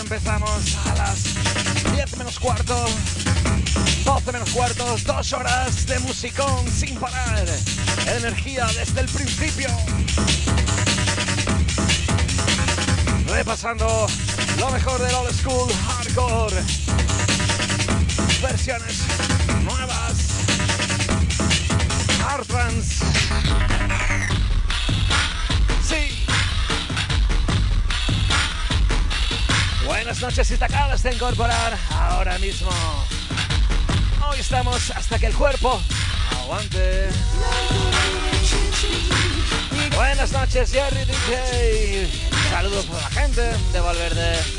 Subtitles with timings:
[0.00, 1.24] Empezamos a las
[1.94, 2.86] 10 menos cuarto,
[4.04, 7.44] 12 menos cuartos, dos horas de musicón sin parar.
[8.16, 9.08] Energía desde el
[13.76, 16.56] lo mejor del old school hardcore.
[18.40, 19.02] Versiones
[19.62, 20.30] nuevas.
[22.26, 23.04] Hard trance.
[25.86, 26.24] Sí.
[29.84, 32.70] Buenas noches si te acabas de incorporar ahora mismo.
[34.30, 35.78] Hoy estamos hasta que el cuerpo
[36.40, 37.10] aguante.
[39.94, 42.27] Buenas noches, Jerry DJ.
[42.50, 44.57] Saludos para la gente de Valverde.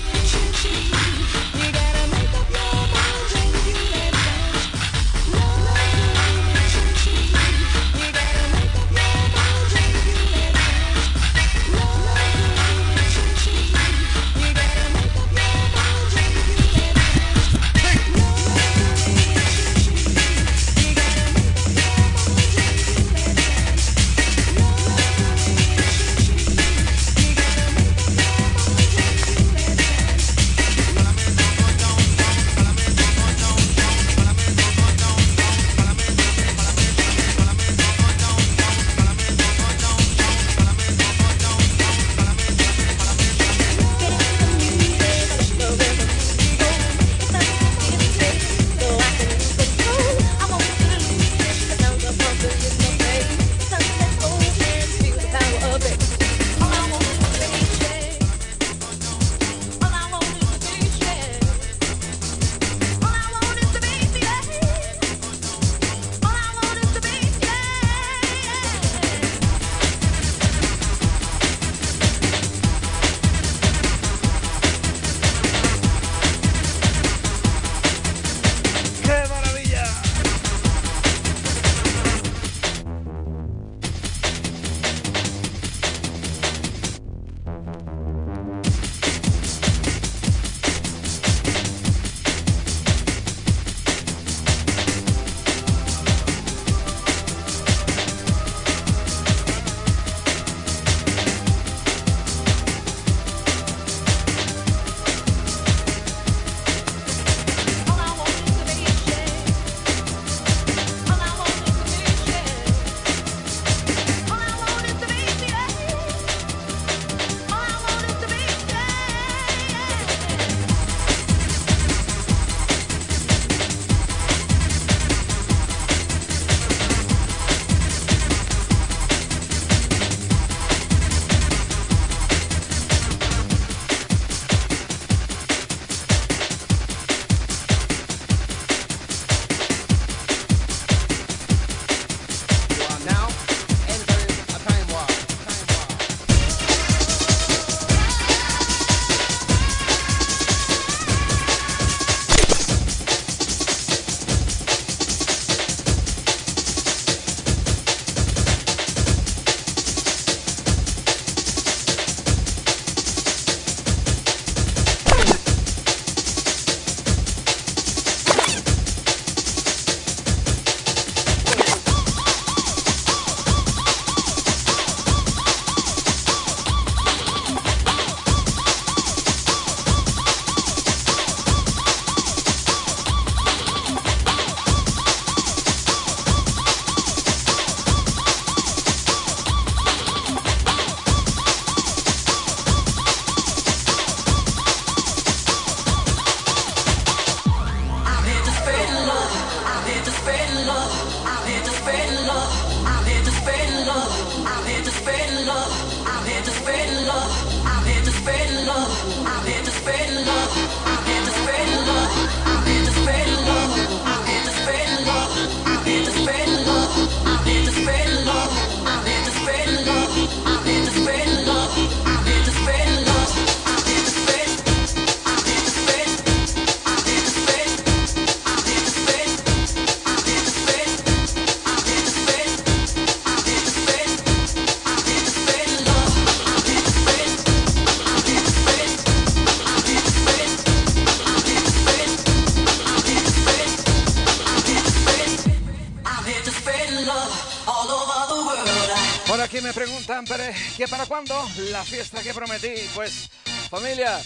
[251.71, 252.73] La fiesta que prometí.
[252.95, 253.29] Pues,
[253.69, 254.19] familia,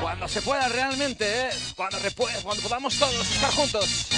[0.00, 1.50] cuando se pueda realmente, ¿eh?
[1.74, 1.98] cuando,
[2.42, 4.13] cuando podamos todos estar juntos.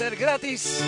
[0.00, 0.80] Ser gratis.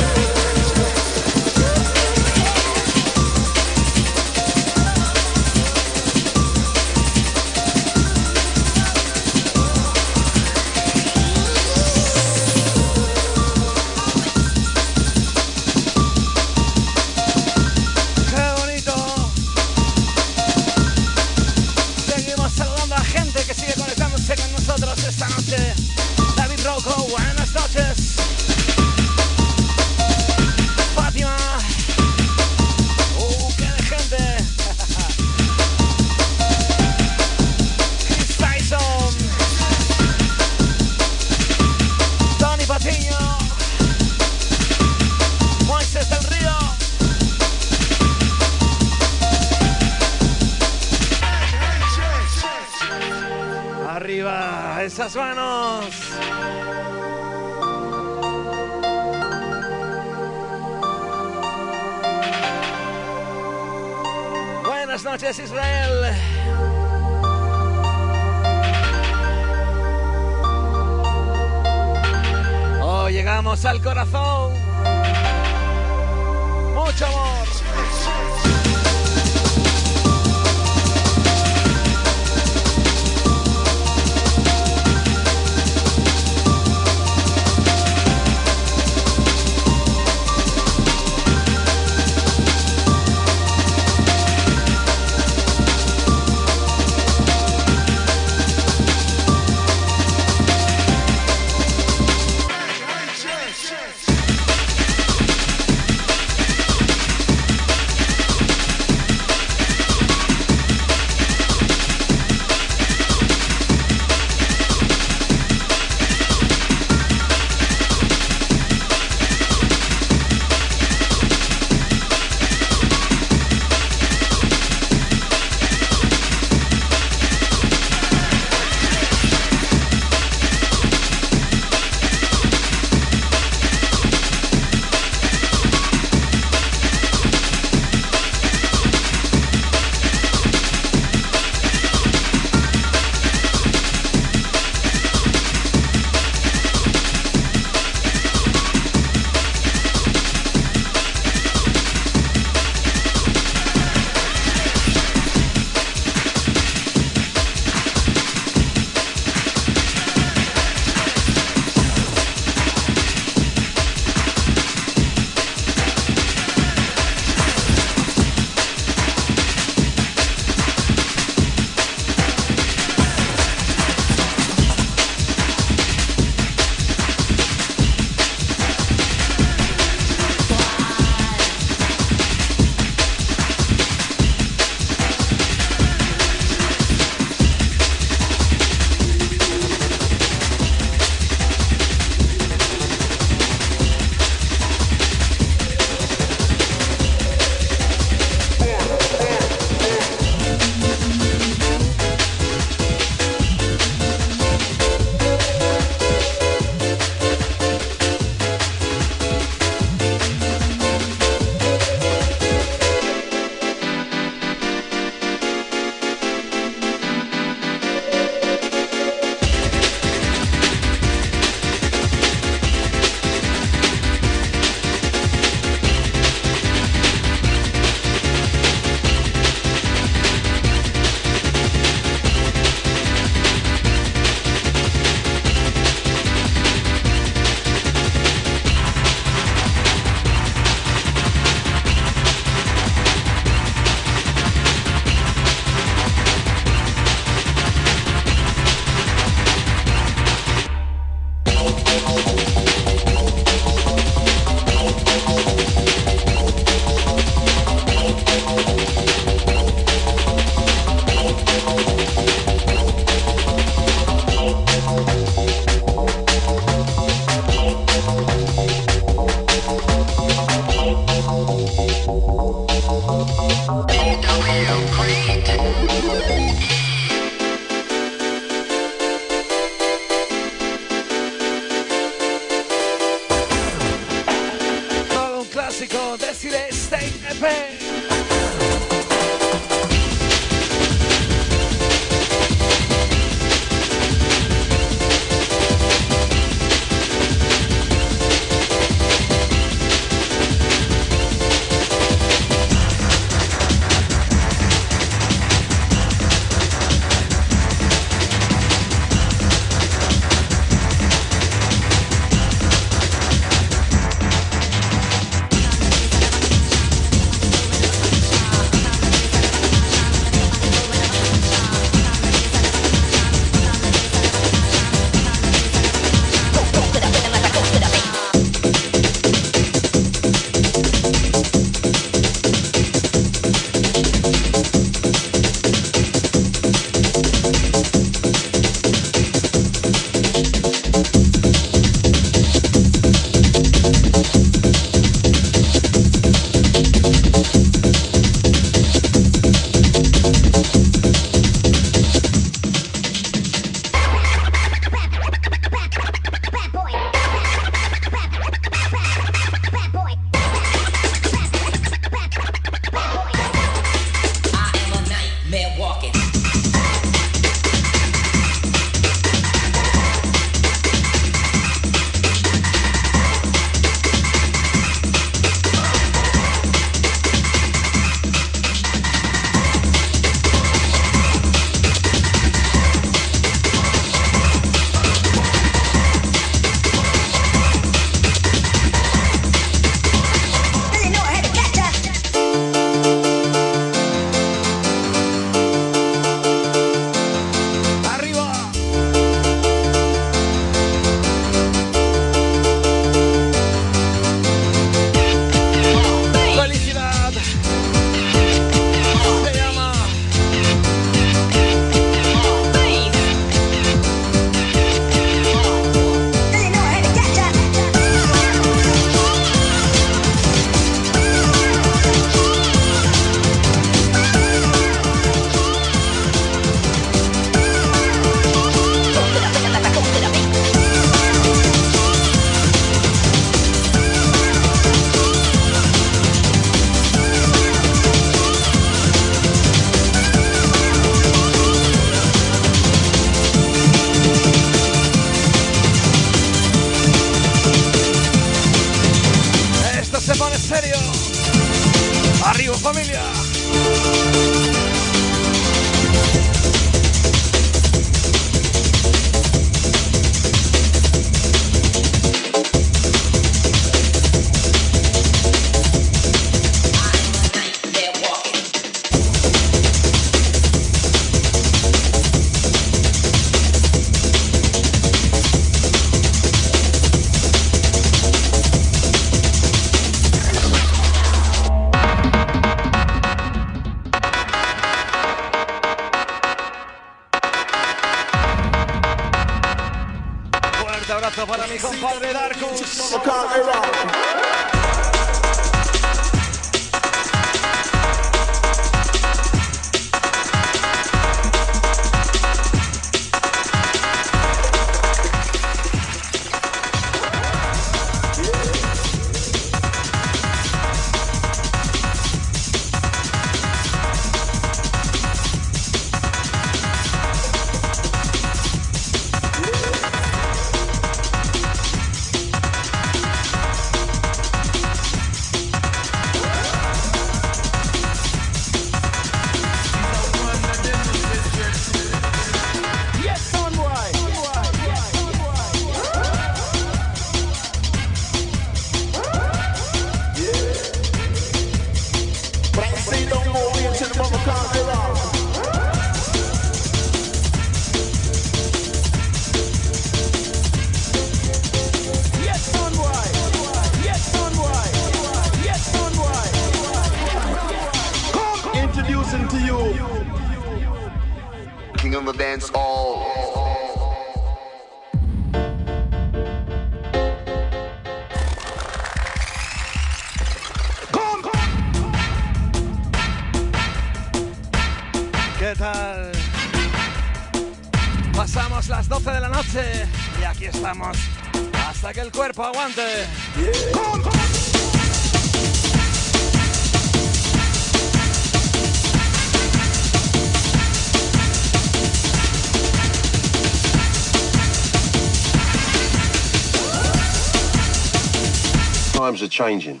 [599.54, 600.00] changing.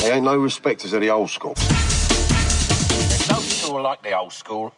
[0.00, 1.54] They ain't no respecters of the old school.
[1.54, 4.74] There's no school like the old school.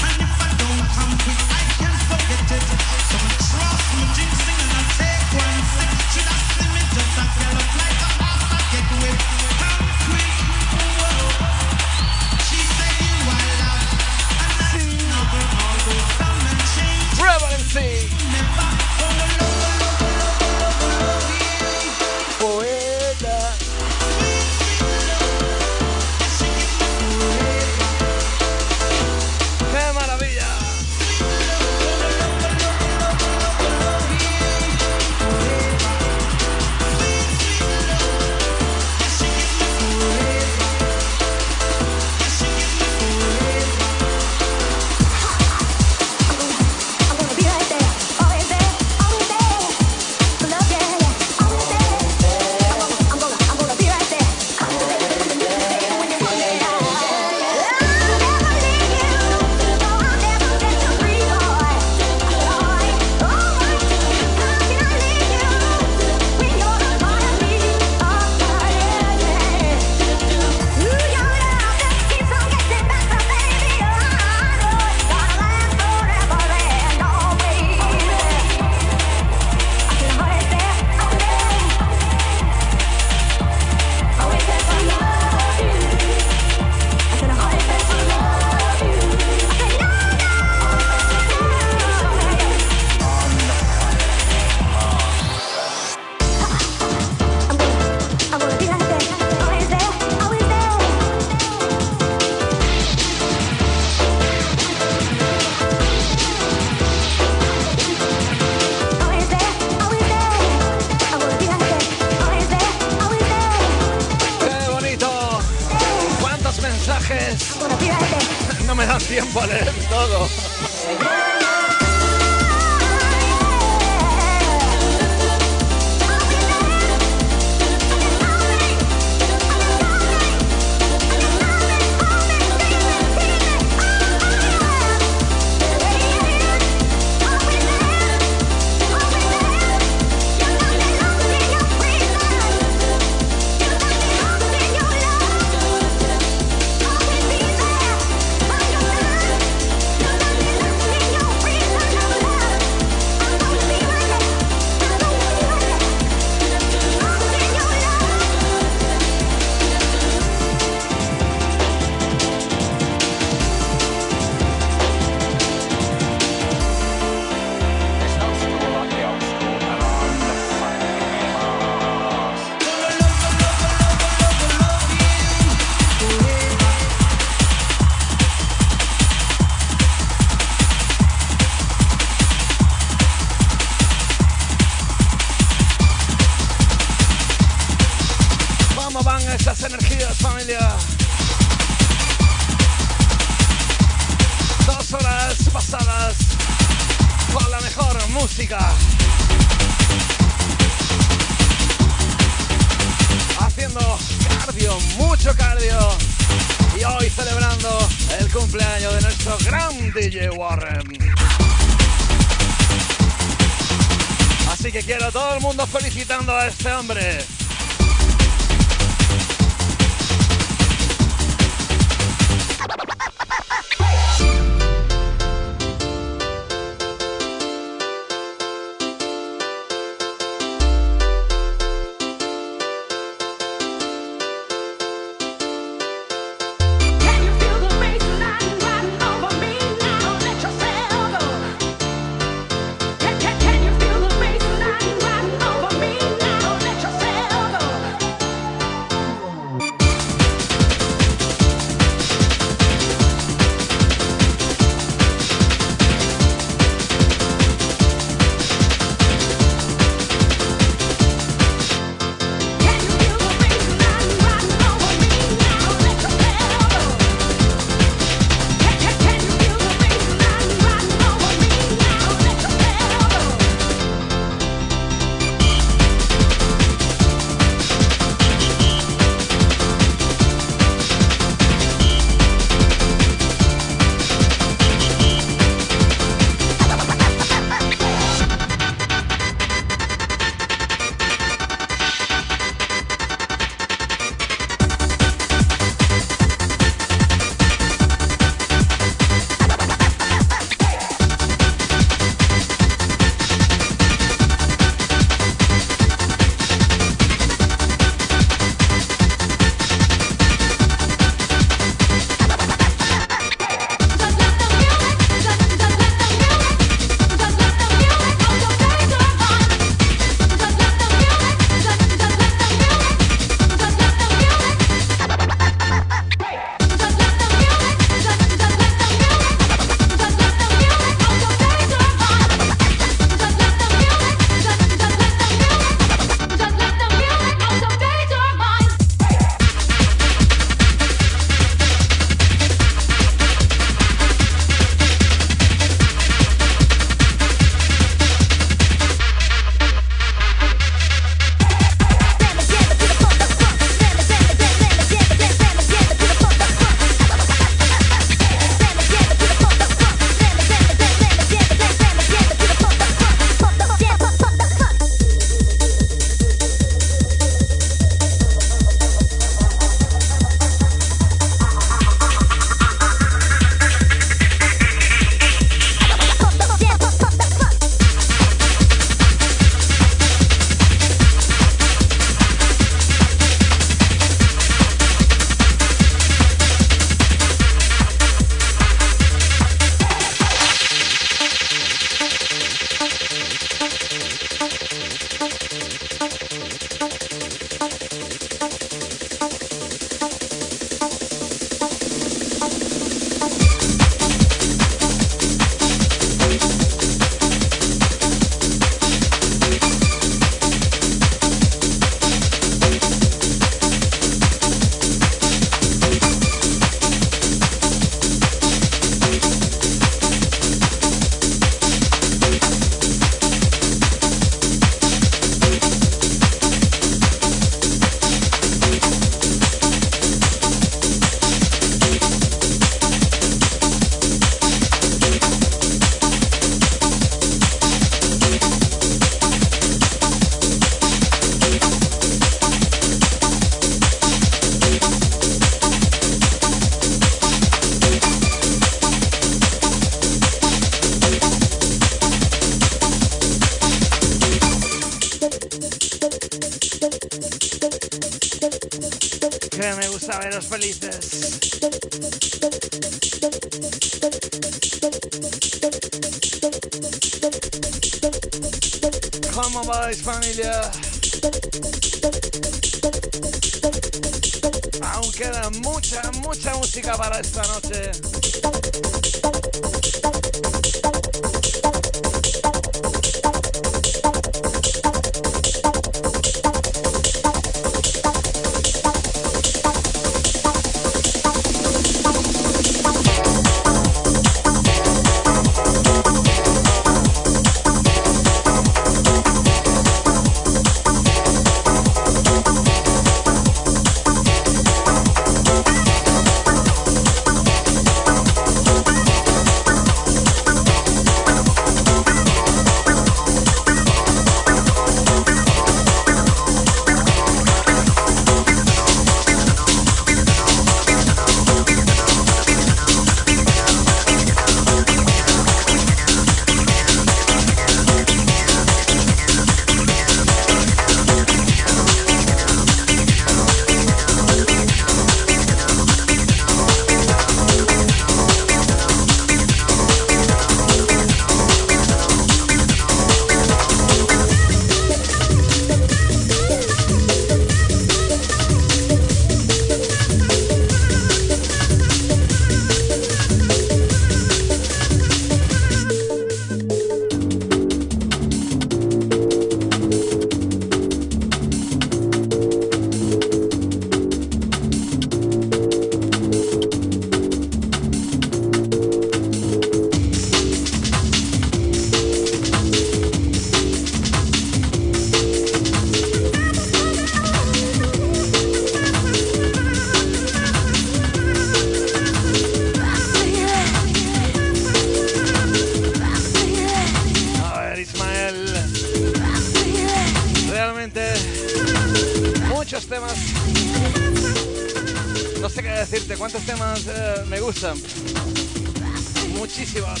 [599.34, 600.00] Muchísimos.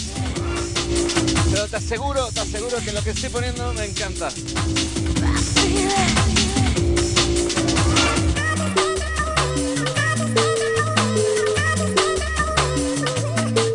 [1.50, 4.28] Pero te aseguro, te aseguro que lo que estoy poniendo me encanta.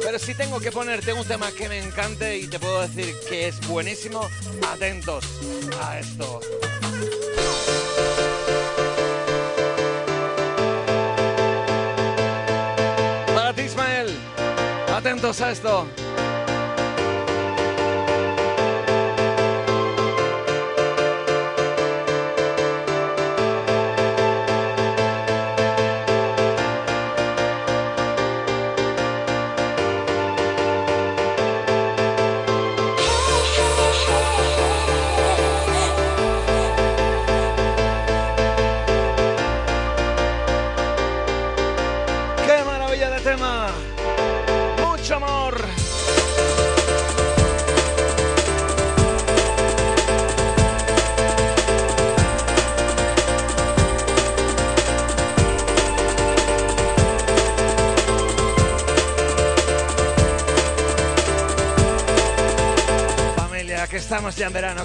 [0.03, 3.49] Pero si tengo que ponerte un tema que me encante y te puedo decir que
[3.49, 4.29] es buenísimo,
[4.71, 5.25] atentos
[5.83, 6.39] a esto.
[15.05, 16.04] Atentos a esto.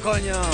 [0.02, 0.49] Estamos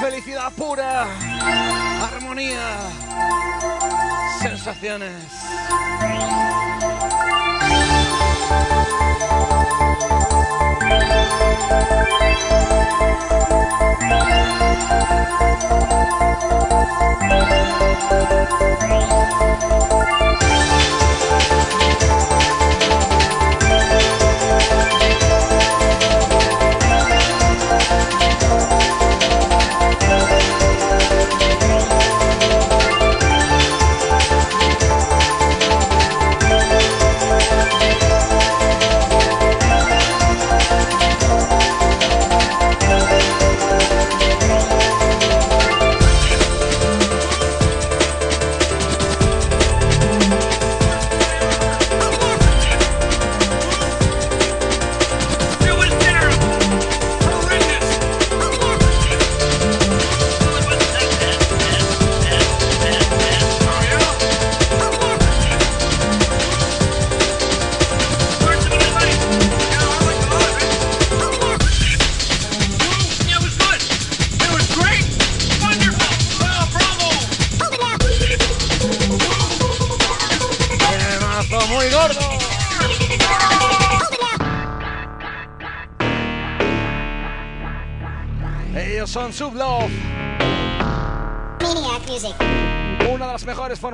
[0.00, 1.06] Felicidad pura,
[2.00, 2.78] armonía,
[4.40, 5.12] sensaciones.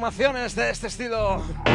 [0.04, 1.73] formaciones de este estilo.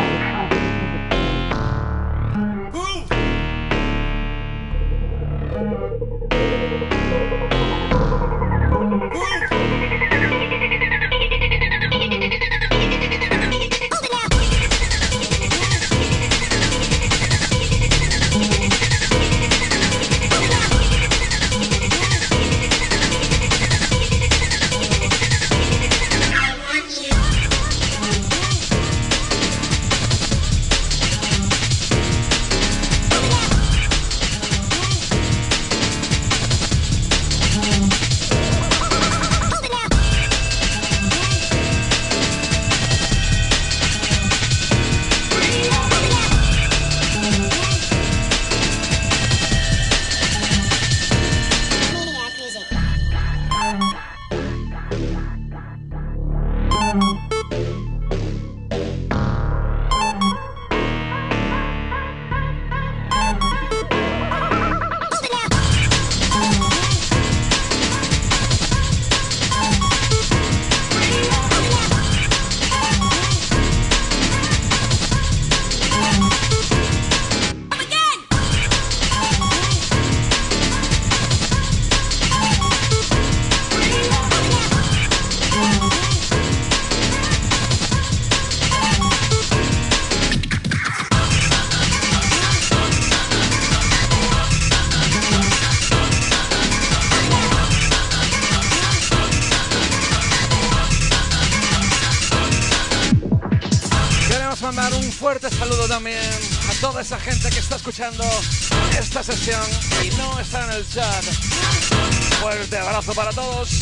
[113.16, 113.79] para todos.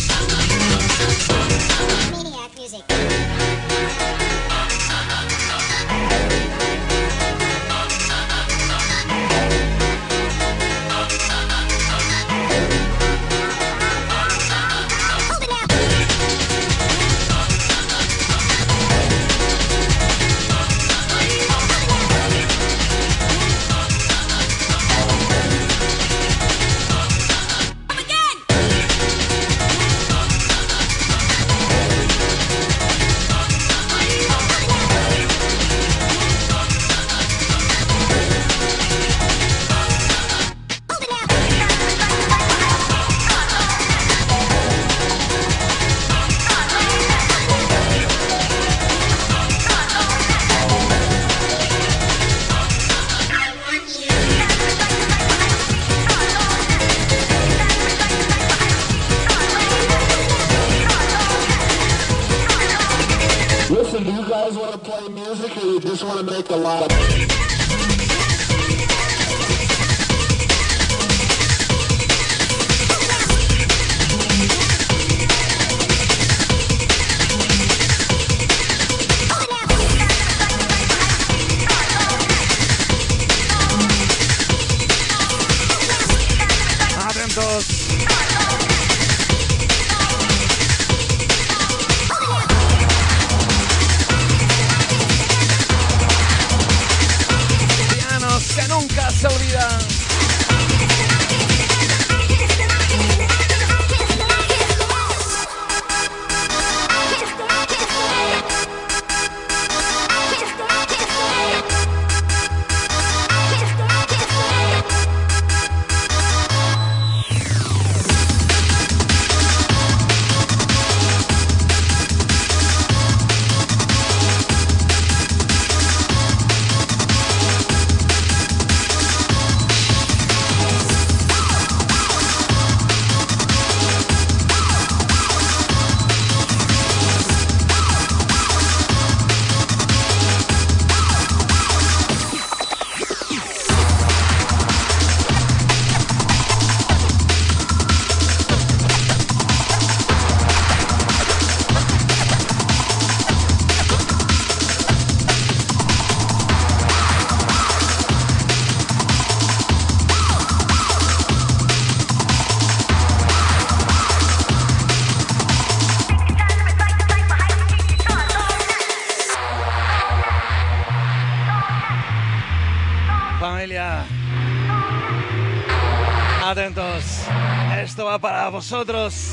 [178.70, 179.26] Va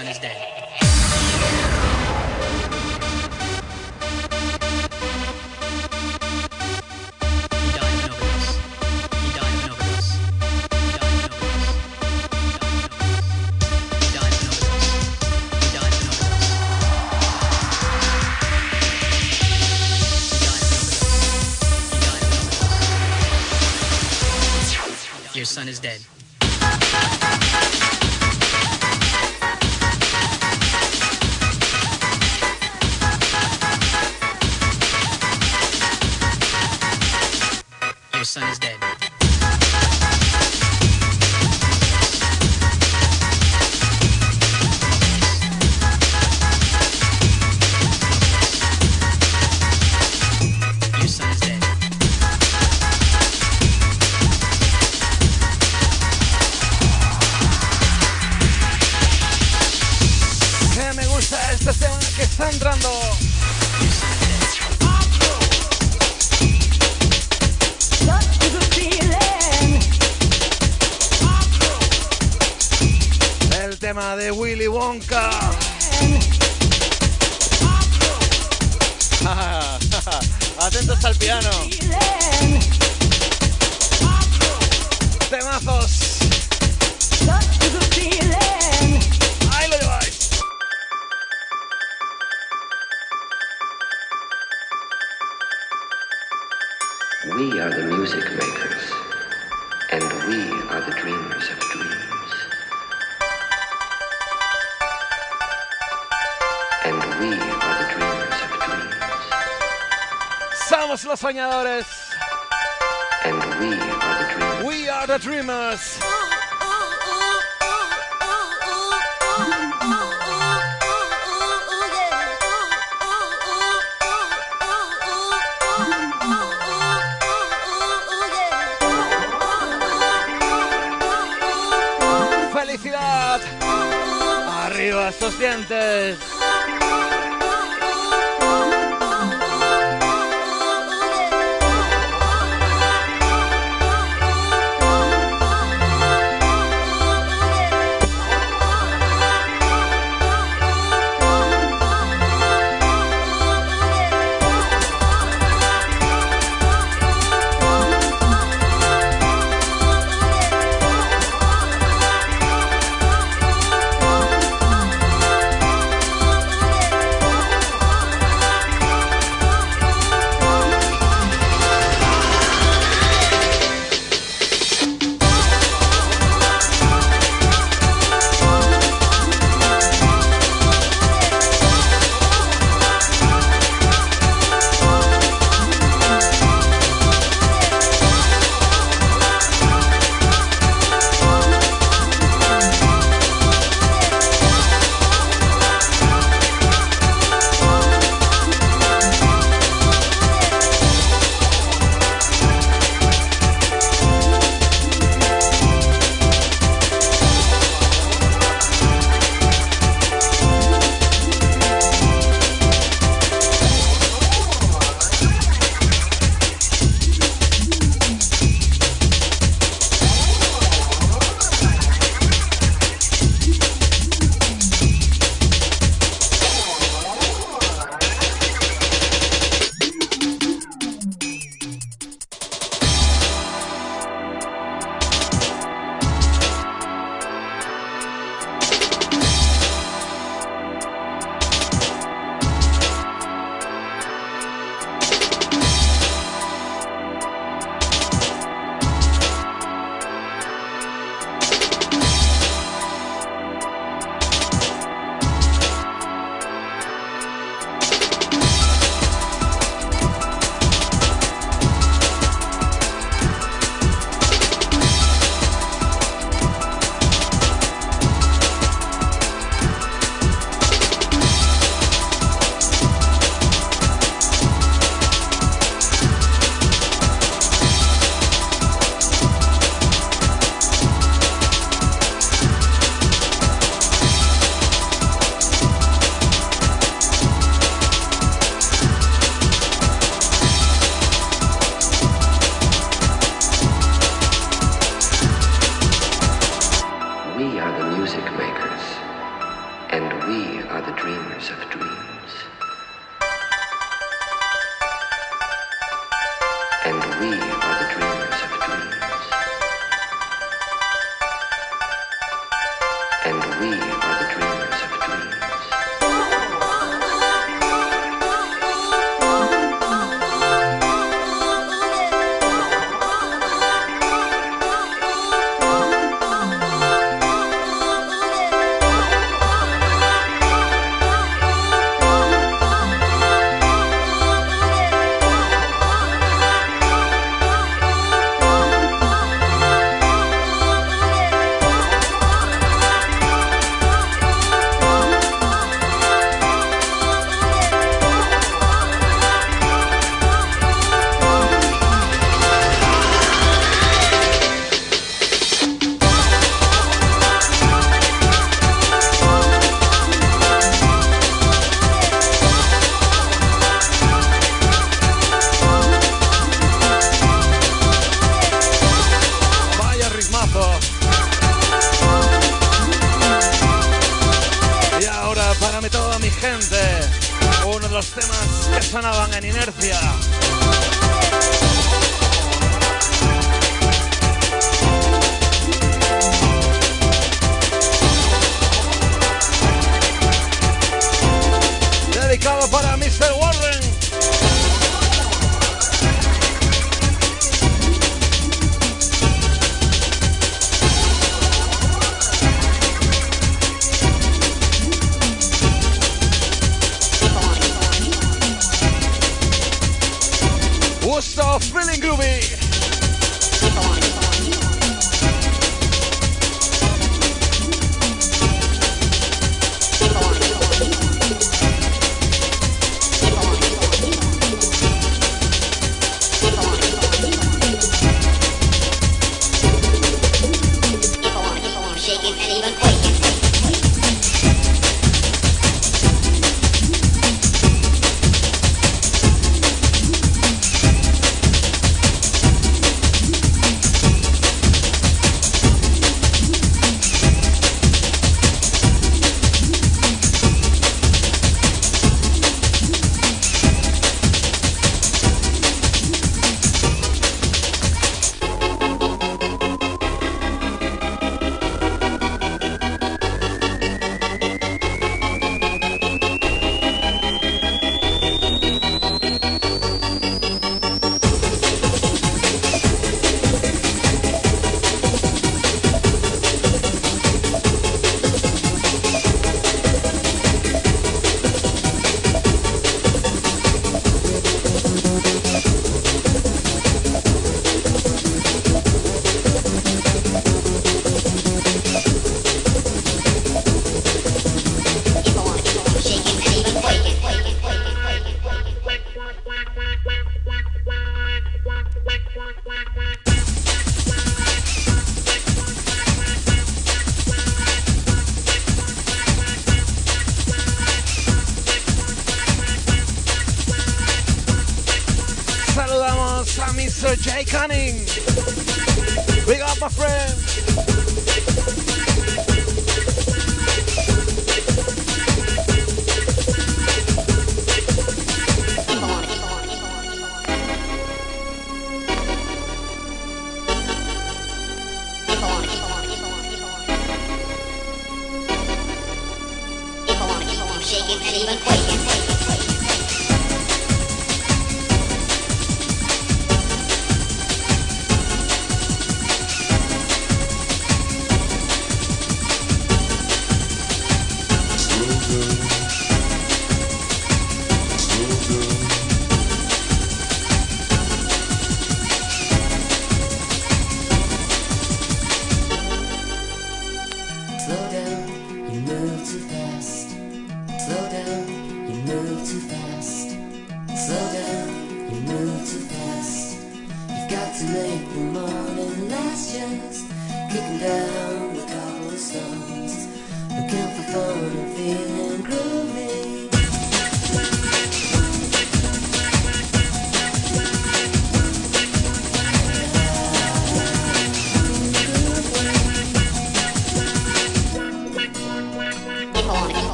[0.00, 0.49] son is dead.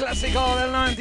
[0.00, 0.99] Clásico del 92.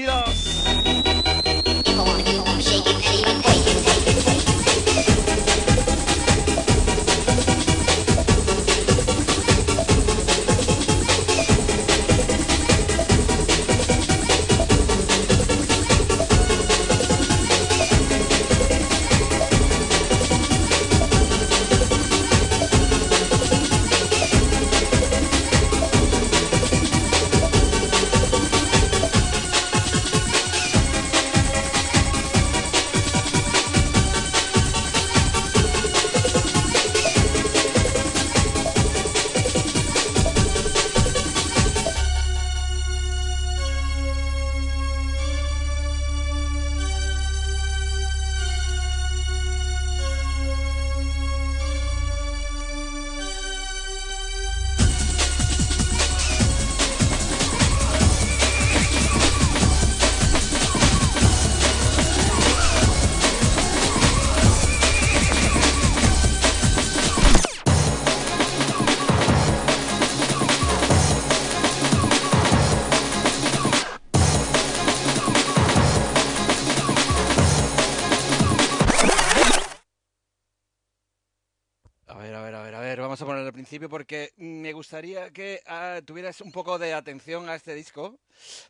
[83.78, 88.18] Porque me gustaría que ah, tuvieras un poco de atención a este disco,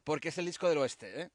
[0.04, 1.30] porque es el disco del oeste, ¿eh?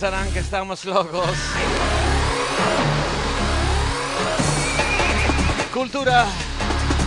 [0.00, 1.28] Pensarán que estamos locos.
[5.74, 6.24] Cultura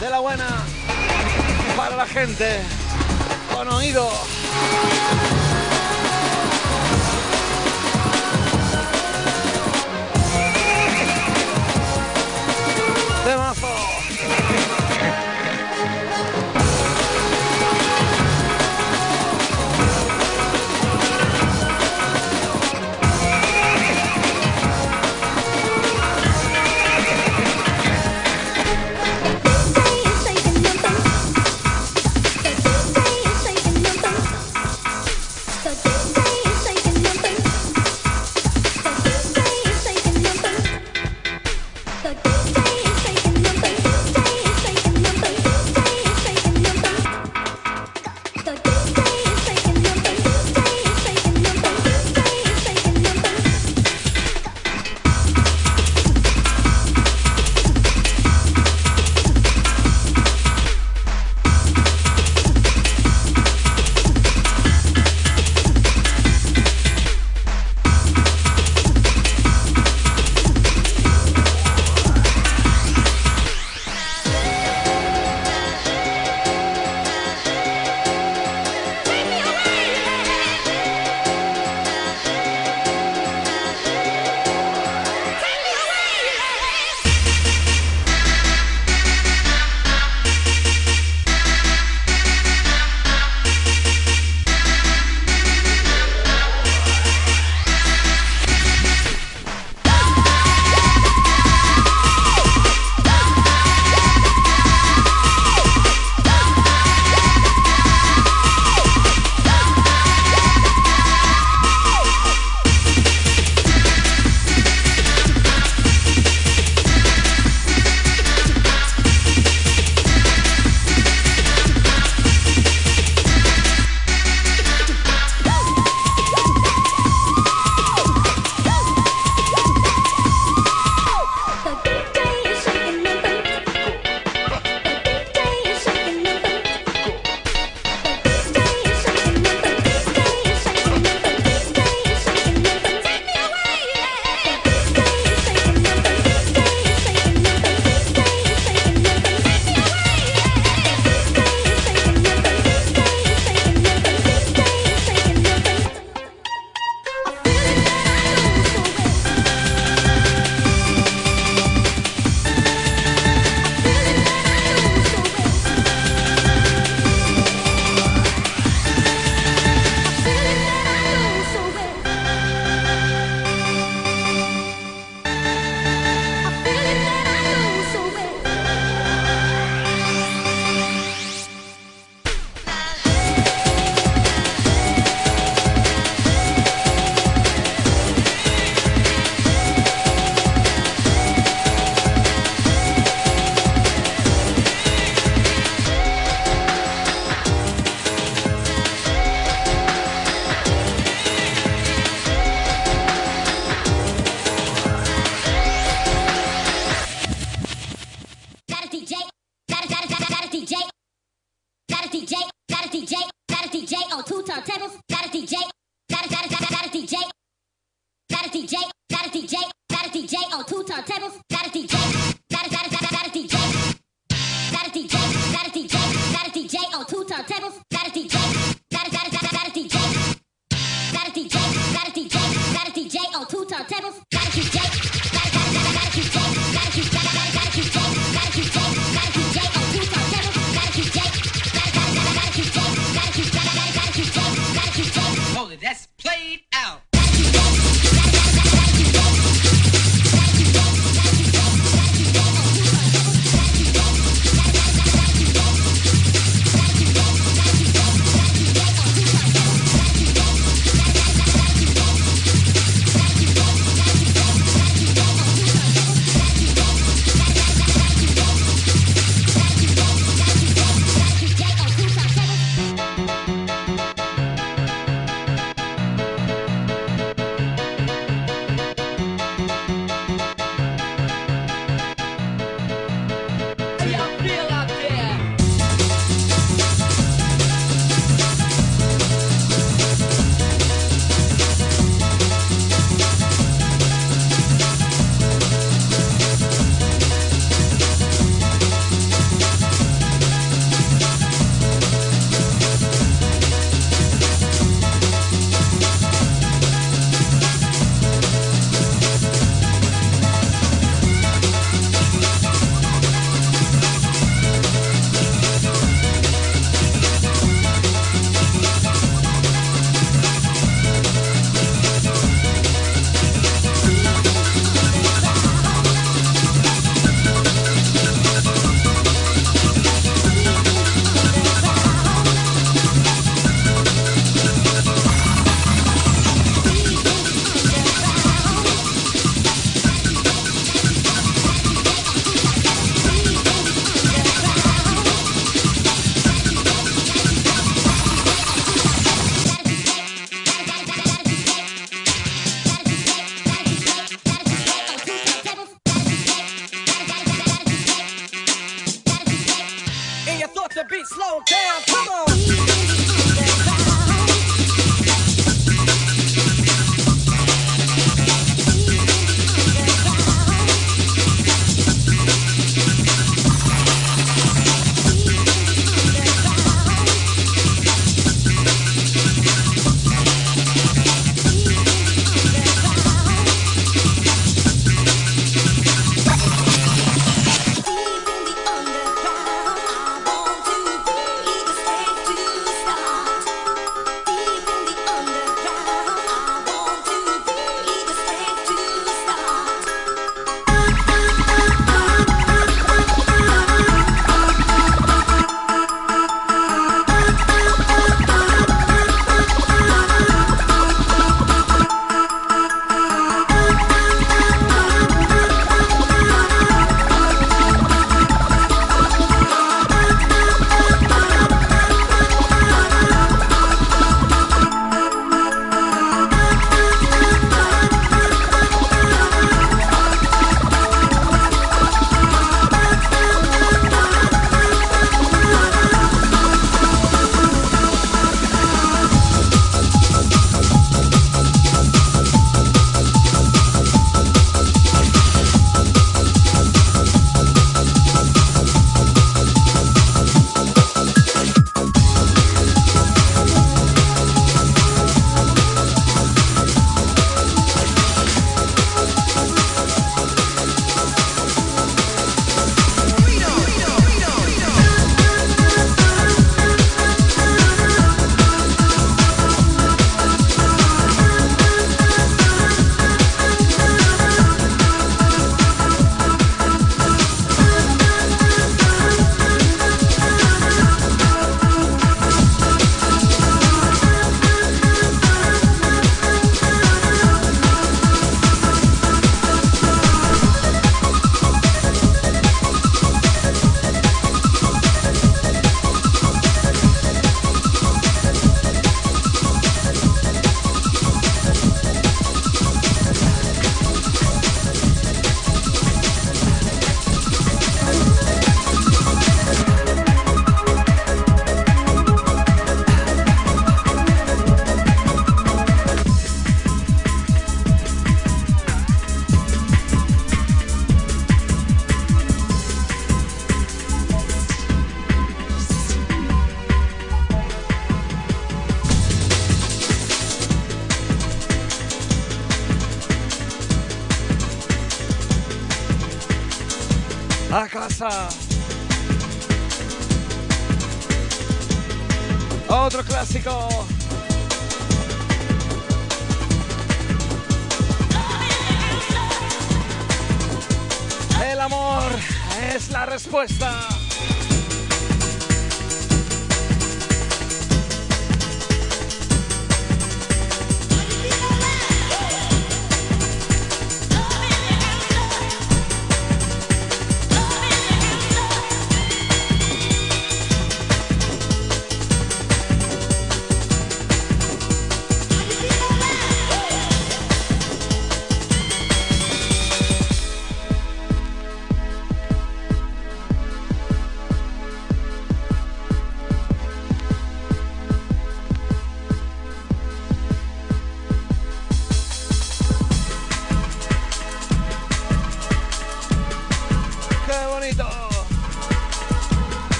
[0.00, 0.46] de la buena
[1.76, 2.62] para la gente
[3.54, 4.08] con oído.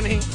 [0.00, 0.27] running.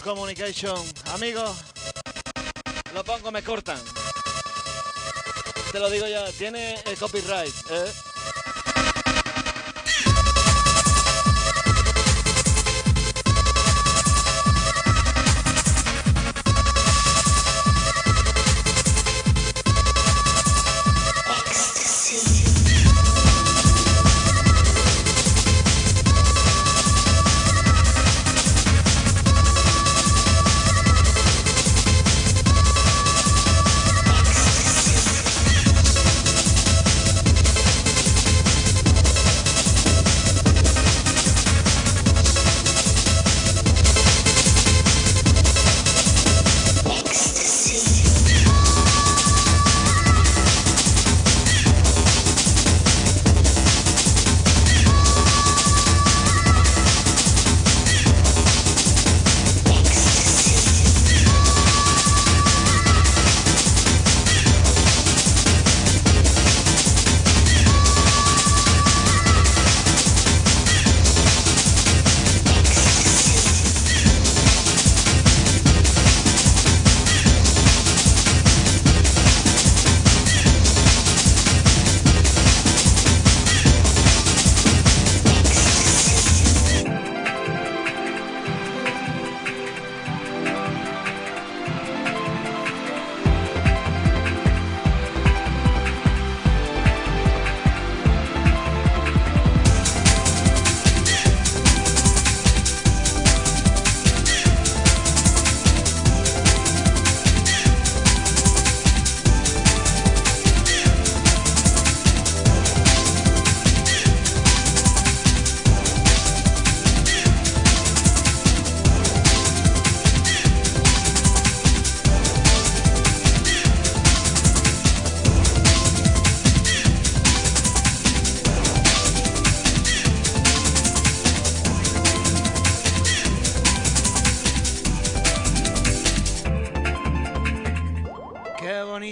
[0.00, 0.76] Communication,
[1.12, 1.42] amigo,
[2.94, 3.78] lo pongo, me cortan.
[5.72, 7.92] Te lo digo ya, tiene el copyright, ¿eh?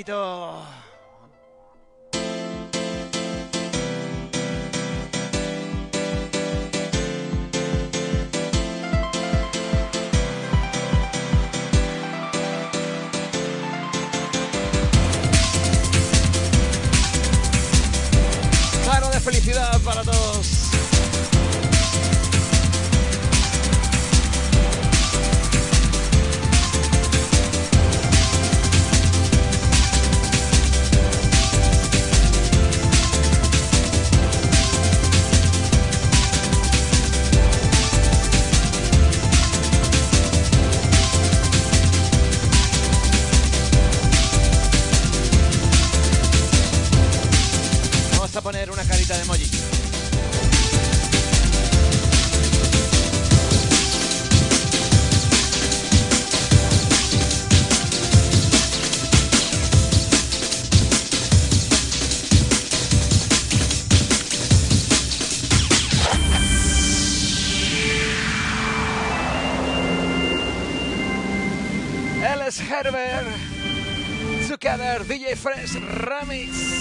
[0.05, 0.84] と。
[75.45, 75.77] Fresh
[76.09, 76.74] Ramis.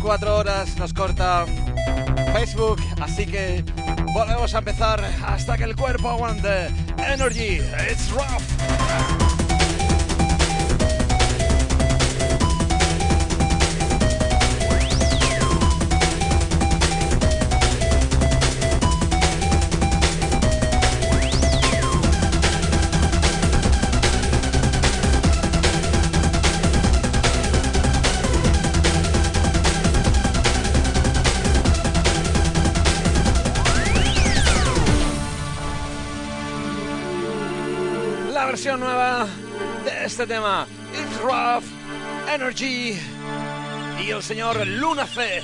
[0.00, 1.44] 4 horas nos corta
[2.32, 3.64] Facebook, así que
[4.14, 6.68] volvemos a empezar hasta que el cuerpo aguante.
[6.98, 7.60] Energy,
[7.90, 8.49] it's rough.
[40.20, 40.66] Este tema.
[40.92, 41.64] It's Rough,
[42.28, 42.98] Energy
[43.98, 45.42] y el señor Luna Fe.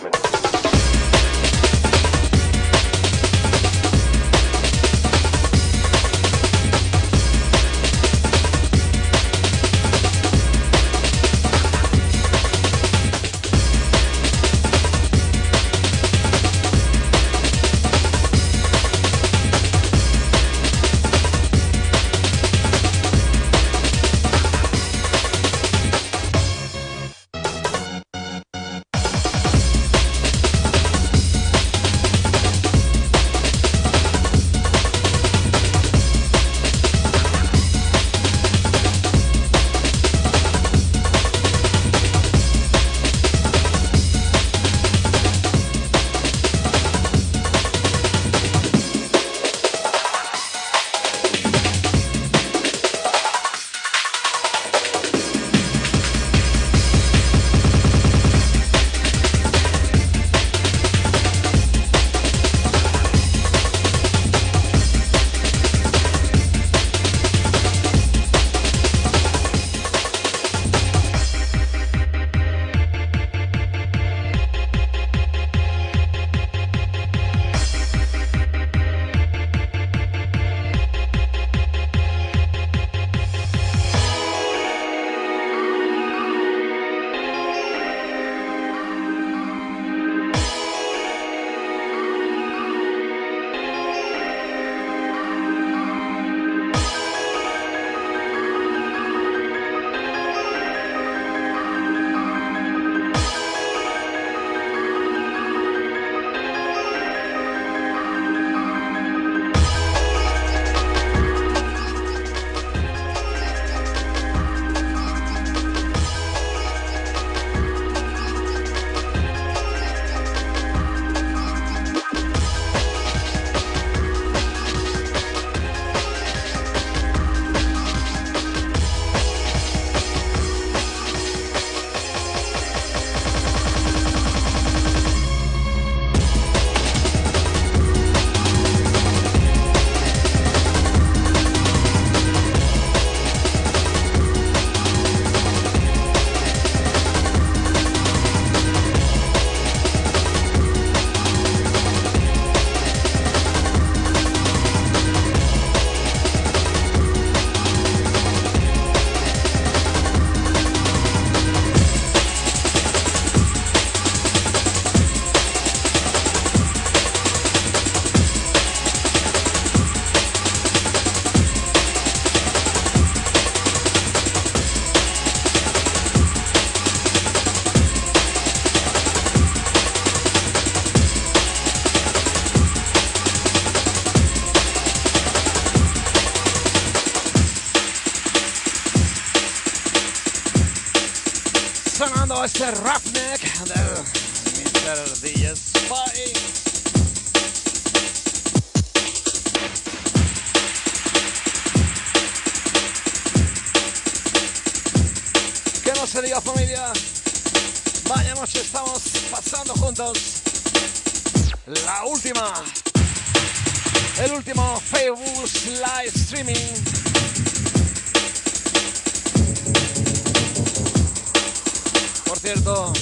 [0.00, 0.39] achievement.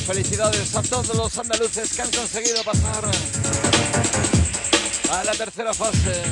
[0.06, 3.04] Felicidades a todos los andaluces que han conseguido pasar
[5.10, 6.22] a la tercera fase.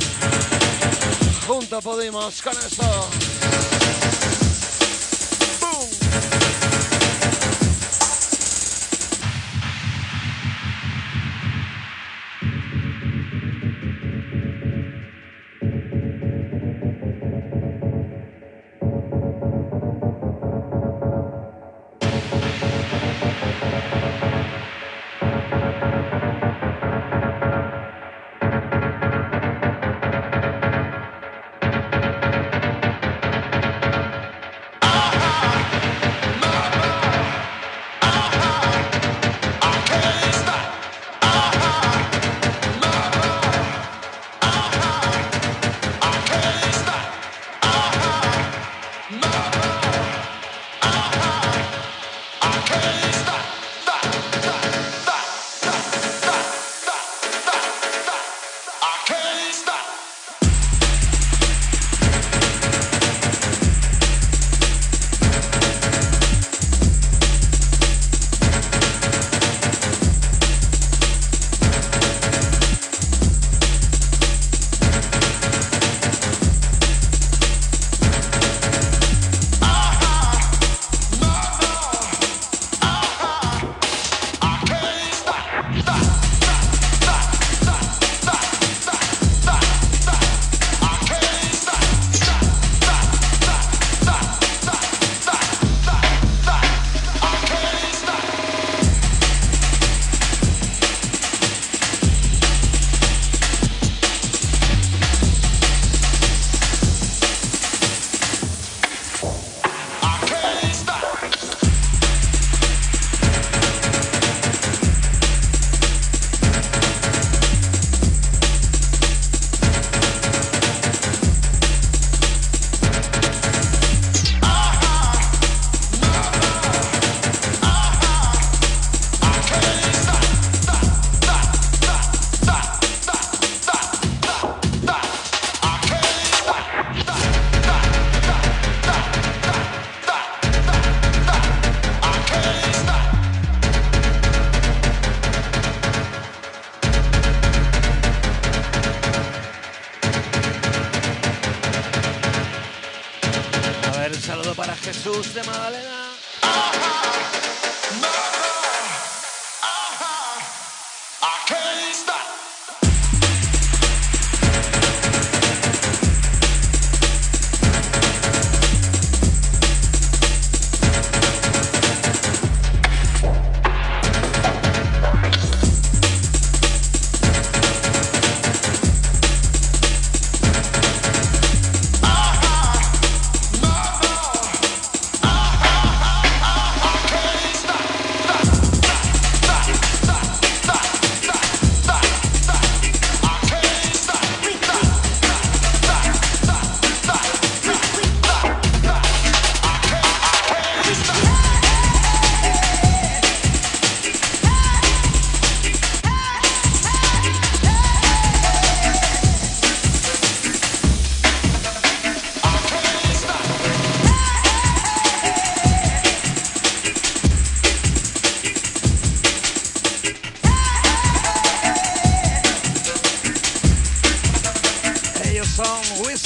[1.47, 3.76] Juntos pudimos con eso.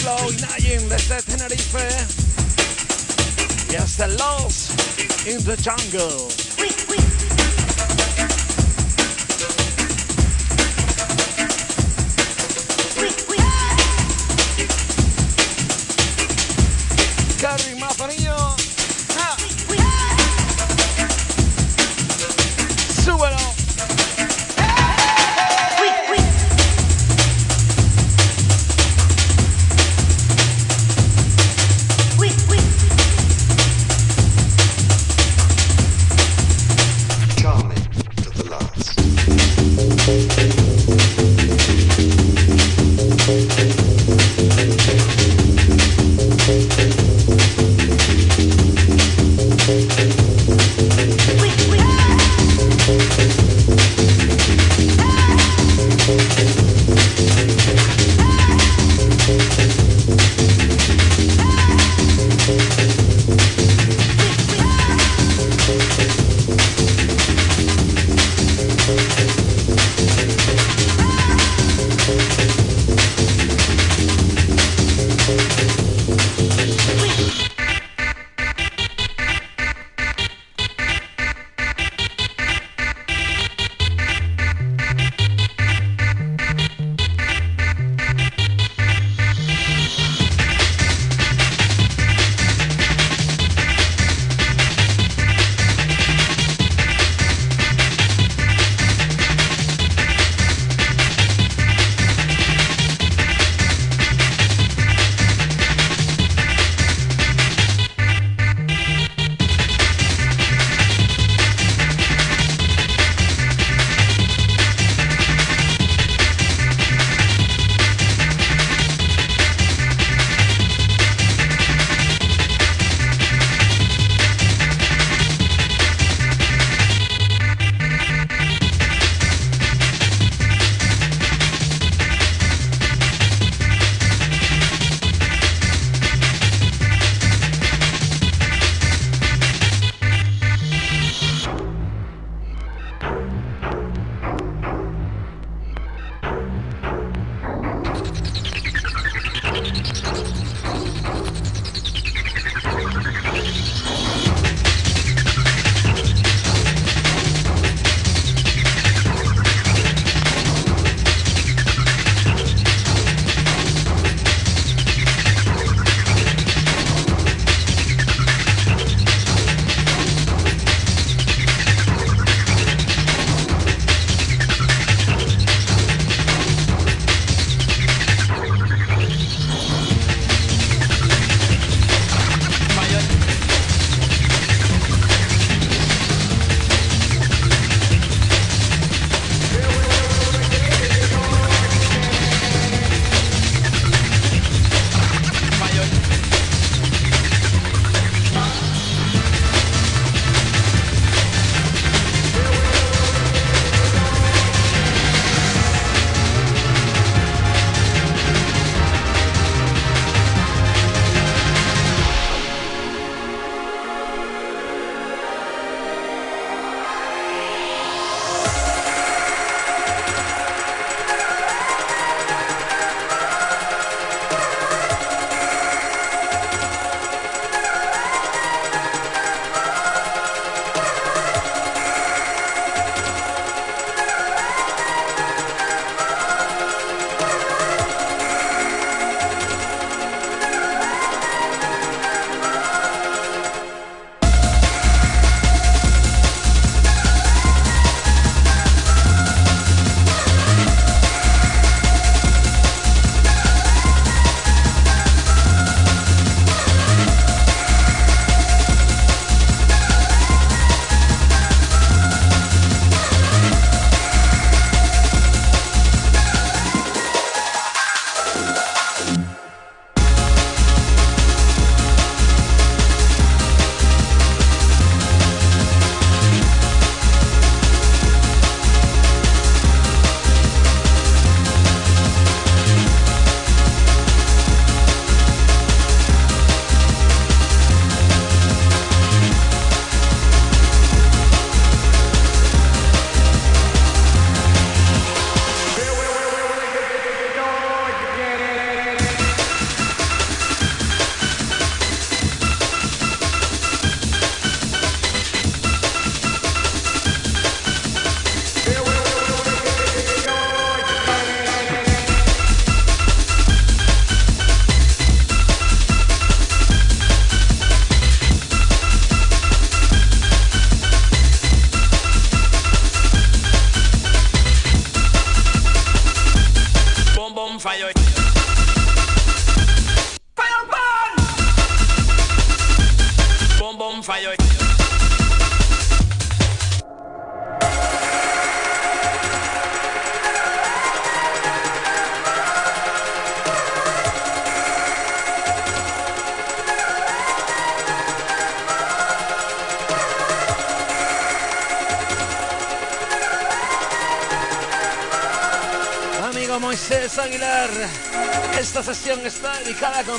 [0.03, 1.89] Y Najim desde Tenerife.
[3.71, 4.07] Y hasta
[5.27, 7.10] in the Jungle.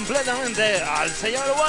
[0.06, 1.12] Completamente al
[1.54, 1.61] Warren.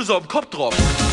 [0.00, 1.09] Küsse auf den Kopf drauf.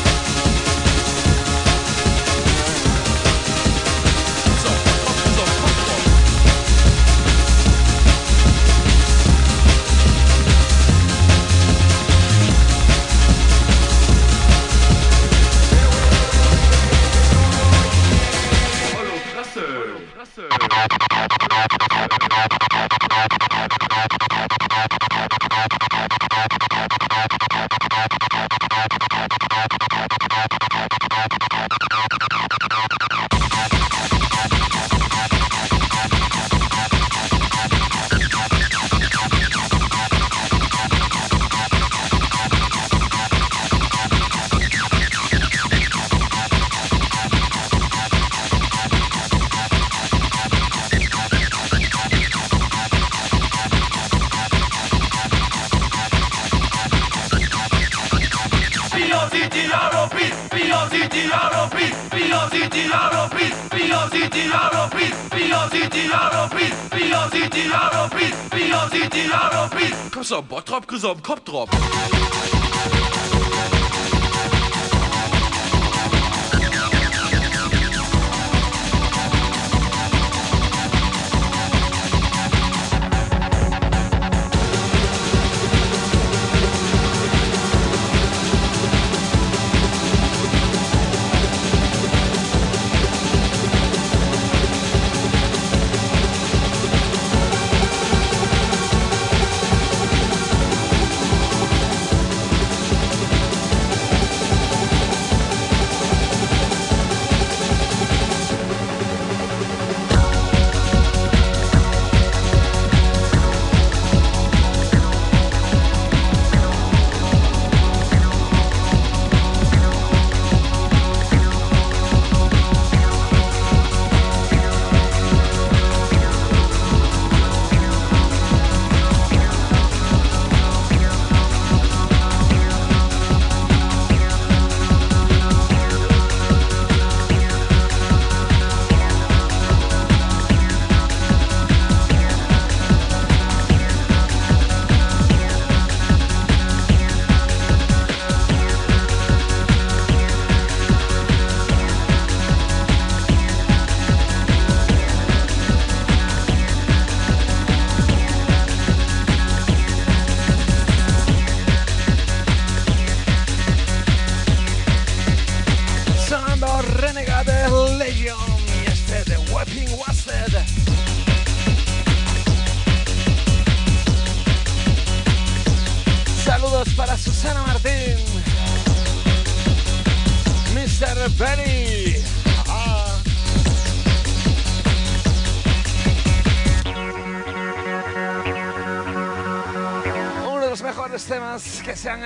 [70.27, 71.21] Grüßer am Bottrop, Grüßer am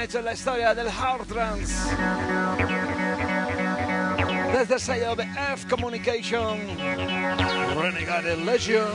[0.03, 1.95] hecho en la historia del hard trance.
[4.51, 5.23] Desde el sello de
[5.53, 6.59] F Communication,
[7.77, 8.87] Renegade Legion.